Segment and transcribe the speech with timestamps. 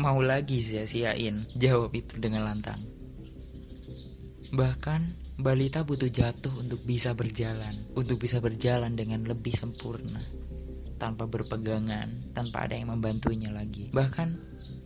[0.00, 2.80] mau lagi sia-siain jawab itu dengan lantang.
[4.50, 10.20] Bahkan balita butuh jatuh untuk bisa berjalan, untuk bisa berjalan dengan lebih sempurna
[11.00, 13.88] tanpa berpegangan, tanpa ada yang membantunya lagi.
[13.88, 14.28] Bahkan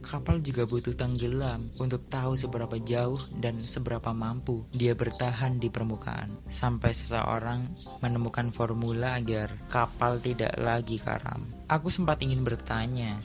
[0.07, 6.31] kapal juga butuh tenggelam untuk tahu seberapa jauh dan seberapa mampu dia bertahan di permukaan.
[6.47, 7.67] Sampai seseorang
[7.99, 11.51] menemukan formula agar kapal tidak lagi karam.
[11.67, 13.19] Aku sempat ingin bertanya,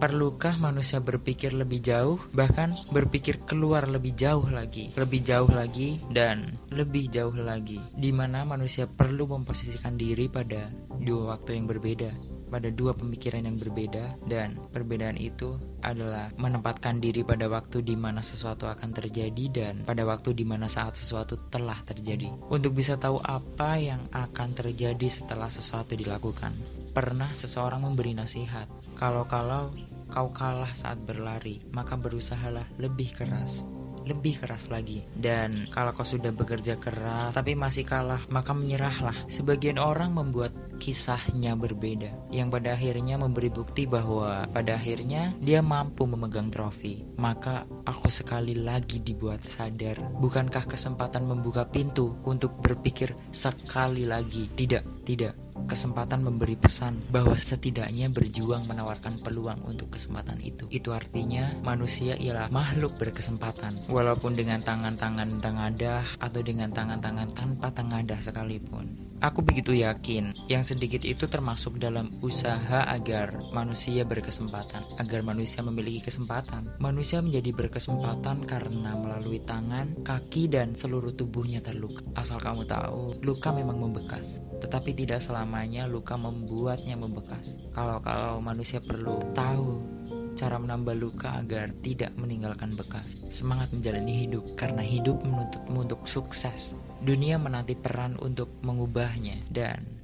[0.00, 6.52] Perlukah manusia berpikir lebih jauh, bahkan berpikir keluar lebih jauh lagi, lebih jauh lagi, dan
[6.74, 10.68] lebih jauh lagi, di mana manusia perlu memposisikan diri pada
[11.00, 12.10] dua waktu yang berbeda,
[12.54, 18.22] pada dua pemikiran yang berbeda dan perbedaan itu adalah menempatkan diri pada waktu di mana
[18.22, 22.30] sesuatu akan terjadi dan pada waktu di mana saat sesuatu telah terjadi.
[22.46, 26.54] Untuk bisa tahu apa yang akan terjadi setelah sesuatu dilakukan.
[26.94, 29.74] Pernah seseorang memberi nasihat, kalau-kalau
[30.08, 33.66] kau kalah saat berlari, maka berusahalah lebih keras
[34.04, 35.02] lebih keras lagi.
[35.16, 39.16] Dan kalau kau sudah bekerja keras tapi masih kalah, maka menyerahlah.
[39.26, 46.04] Sebagian orang membuat kisahnya berbeda yang pada akhirnya memberi bukti bahwa pada akhirnya dia mampu
[46.04, 47.06] memegang trofi.
[47.18, 54.50] Maka aku sekali lagi dibuat sadar, bukankah kesempatan membuka pintu untuk berpikir sekali lagi?
[54.52, 60.68] Tidak, tidak kesempatan memberi pesan bahwa setidaknya berjuang menawarkan peluang untuk kesempatan itu.
[60.68, 68.20] Itu artinya manusia ialah makhluk berkesempatan, walaupun dengan tangan-tangan tengadah atau dengan tangan-tangan tanpa tengadah
[68.20, 69.13] sekalipun.
[69.24, 76.12] Aku begitu yakin yang sedikit itu termasuk dalam usaha agar manusia berkesempatan, agar manusia memiliki
[76.12, 76.76] kesempatan.
[76.76, 82.04] Manusia menjadi berkesempatan karena melalui tangan, kaki, dan seluruh tubuhnya terluka.
[82.12, 87.56] Asal kamu tahu, luka memang membekas, tetapi tidak selamanya luka membuatnya membekas.
[87.72, 90.03] Kalau-kalau manusia perlu tahu
[90.34, 93.16] cara menambah luka agar tidak meninggalkan bekas.
[93.30, 96.74] Semangat menjalani hidup karena hidup menuntutmu untuk sukses.
[97.00, 100.03] Dunia menanti peran untuk mengubahnya dan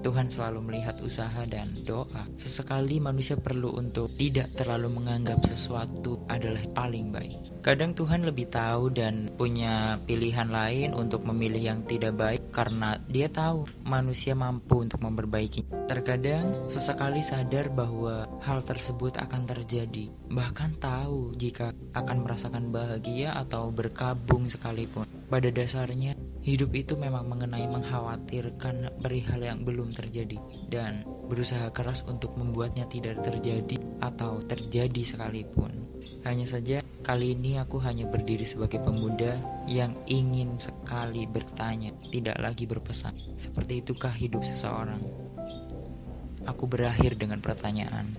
[0.00, 2.24] Tuhan selalu melihat usaha dan doa.
[2.36, 7.60] Sesekali manusia perlu untuk tidak terlalu menganggap sesuatu adalah paling baik.
[7.60, 13.28] Kadang Tuhan lebih tahu dan punya pilihan lain untuk memilih yang tidak baik karena dia
[13.28, 15.68] tahu manusia mampu untuk memperbaiki.
[15.84, 23.68] Terkadang sesekali sadar bahwa hal tersebut akan terjadi, bahkan tahu jika akan merasakan bahagia atau
[23.68, 25.04] berkabung sekalipun.
[25.28, 30.40] Pada dasarnya Hidup itu memang mengenai mengkhawatirkan perihal yang belum terjadi
[30.72, 35.68] dan berusaha keras untuk membuatnya tidak terjadi atau terjadi sekalipun.
[36.24, 39.36] Hanya saja kali ini aku hanya berdiri sebagai pemuda
[39.68, 43.36] yang ingin sekali bertanya, tidak lagi berpesan.
[43.36, 45.00] Seperti itukah hidup seseorang?
[46.48, 48.16] Aku berakhir dengan pertanyaan.